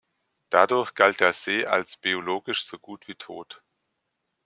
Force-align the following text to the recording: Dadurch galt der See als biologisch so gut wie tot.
Dadurch 0.49 0.95
galt 0.95 1.19
der 1.19 1.31
See 1.31 1.67
als 1.67 1.95
biologisch 1.97 2.63
so 2.65 2.79
gut 2.79 3.07
wie 3.07 3.13
tot. 3.13 3.61